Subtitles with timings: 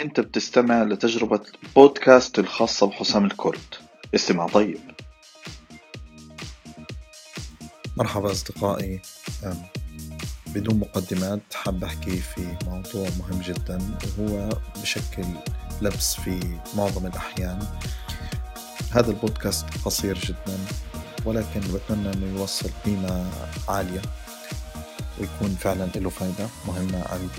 [0.00, 1.40] أنت بتستمع لتجربة
[1.76, 3.74] بودكاست الخاصة بحسام الكرد
[4.14, 4.78] استمع طيب.
[7.96, 9.00] مرحبا أصدقائي.
[10.46, 13.78] بدون مقدمات حاب أحكي في موضوع مهم جدا
[14.18, 14.48] وهو
[14.82, 15.24] بشكل
[15.82, 17.66] لبس في معظم الأحيان.
[18.92, 20.58] هذا البودكاست قصير جدا
[21.24, 23.30] ولكن بتمنى أنه يوصل قيمة
[23.68, 24.02] عالية
[25.20, 27.30] ويكون فعلا له فايدة مهمة عند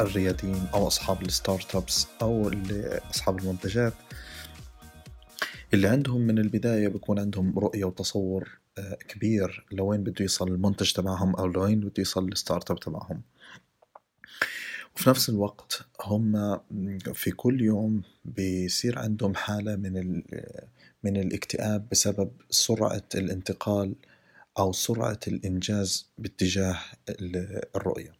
[0.00, 3.94] الرياديين أو أصحاب ال startups أو اللي أصحاب المنتجات
[5.74, 11.36] اللي عندهم من البداية بيكون عندهم رؤية وتصور آه، كبير لوين بده يوصل المنتج تبعهم
[11.36, 13.22] أو لوين بده يوصل ال startup تبعهم.
[14.96, 16.58] وفي نفس الوقت هم
[17.14, 20.22] في كل يوم بيصير عندهم حالة من
[21.02, 23.94] من الاكتئاب بسبب سرعة الانتقال
[24.58, 26.78] أو سرعة الإنجاز باتجاه
[27.76, 28.17] الرؤية.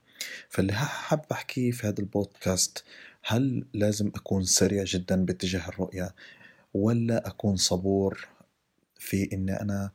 [0.48, 2.84] فاللي حاب أحكيه في هذا البودكاست
[3.24, 6.14] هل لازم أكون سريع جدا باتجاه الرؤية
[6.74, 8.28] ولا أكون صبور
[8.98, 9.90] في إني أنا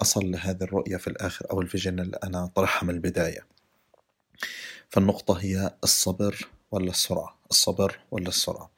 [0.00, 3.46] أصل لهذه الرؤية في الآخر أو ال vision اللي أنا طرحها من البداية؟
[4.88, 8.70] فالنقطة هي الصبر ولا السرعة؟ الصبر ولا السرعة؟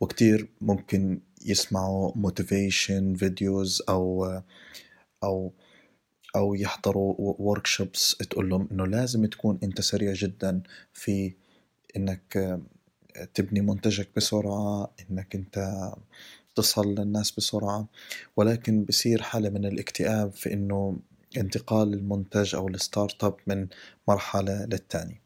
[0.00, 4.40] وكتير ممكن يسمعوا motivation videos أو
[5.24, 5.52] أو
[6.36, 11.34] أو يحضروا workshops تقول لهم إنه لازم تكون أنت سريع جدا في
[11.96, 12.58] إنك
[13.34, 15.90] تبني منتجك بسرعة إنك أنت
[16.54, 17.86] تصل للناس بسرعة.
[18.36, 20.98] ولكن بصير حالة من الاكتئاب في إنه
[21.36, 23.66] انتقال المنتج أو ال startup من
[24.08, 25.20] مرحلة للتانية.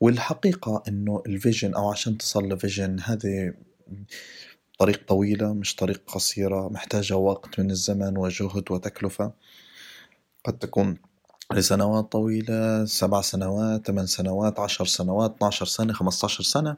[0.00, 3.54] والحقيقة إنه ال vision أو عشان تصل ل vision هذه
[4.78, 9.32] طريق طويلة مش طريق قصيرة محتاجة وقت من الزمن وجهد وتكلفة.
[10.44, 10.98] قد تكون
[11.52, 16.76] لسنوات طويلة سبع سنوات ثمان سنوات عشر سنوات 12 سنة 15 سنة.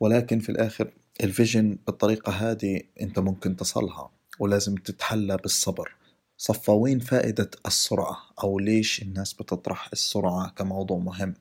[0.00, 0.90] ولكن في الآخر
[1.22, 5.96] الفيجن بالطريقة هذه أنت ممكن تصلها ولازم تتحلى بالصبر.
[6.36, 11.34] صفى وين فائدة السرعة أو ليش الناس بتطرح السرعة كموضوع مهم.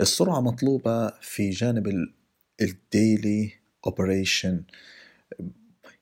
[0.00, 2.08] السرعة مطلوبة في جانب
[2.60, 3.52] ال daily
[3.86, 4.62] operation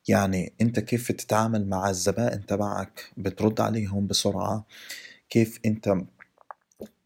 [0.09, 4.67] يعني أنت كيف تتعامل مع الزبائن تبعك؟ بترد عليهم بسرعة؟
[5.31, 5.95] كيف أنت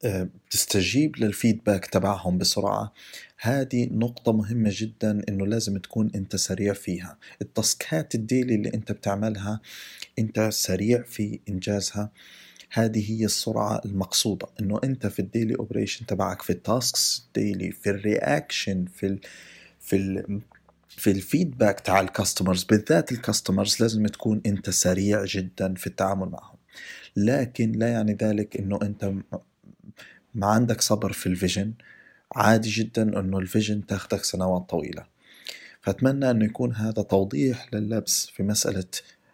[0.05, 2.93] آه، بتستجيب لل feedback تبعهم بسرعة؟
[3.39, 7.19] هذه نقطة مهمة جدا إنه لازم تكون أنت سريع فيها.
[7.43, 9.61] التاسكات ال daily اللي أنت بتعملها
[10.19, 12.11] أنت سريع في إنجازها.
[12.71, 14.47] هذه هي السرعة المقصودة.
[14.61, 19.07] إنه أنت في ال daily operation تبعك في ال tasks daily في ال reaction في
[19.07, 19.21] ال
[19.81, 20.41] في ال
[20.97, 25.87] في ال feedback تاع ال customers بالذات ال customers لازم تكون أنت سريع جدا في
[25.87, 26.57] التعامل معهم.
[27.17, 29.13] لكن لا يعني ذلك إنه أنت
[30.35, 31.73] ما عندك صبر في ال vision.
[32.37, 35.07] عادي جدا إنه ال vision تاخدك سنوات طويلة.
[35.81, 38.85] فأتمنى إنه يكون هذا توضيح للبس في مسألة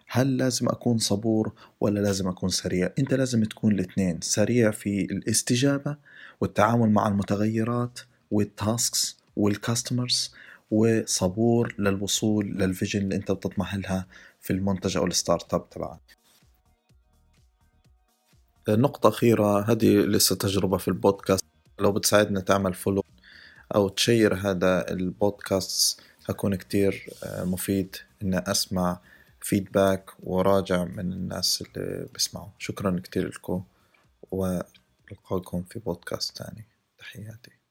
[0.08, 5.96] هل لازم أكون صبور ولا لازم أكون سريع؟ أنت لازم تكون الاثنين سريع في الاستجابة
[6.40, 7.98] والتعامل مع المتغيرات
[8.30, 10.34] وال tasks وال customers
[10.72, 14.06] وصبور للوصول لل vision اللي انت بتطمح لها
[14.41, 16.00] في المنتج أو ال startup تبعك.
[18.69, 21.44] نقطة أخيرة هذه لسه تجربة في البودكاست.
[21.78, 23.04] لو بتساعدنا تعمل follow
[23.75, 27.97] أو تشير هذا البودكاست هكون كتير آه، مفيد.
[28.22, 29.00] إني أسمع
[29.41, 32.49] فيدباك وراجع من الناس اللي بيسمعوا.
[32.59, 33.65] شكرا كتير لكم
[34.31, 36.65] ولقاكم في بودكاست تاني.
[36.99, 37.61] تحياتي.